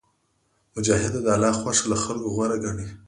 مجاهد 0.75 1.13
د 1.25 1.27
الله 1.35 1.53
خوښه 1.59 1.85
له 1.91 1.97
خلکو 2.03 2.27
غوره 2.35 2.57
ګڼي. 2.63 2.87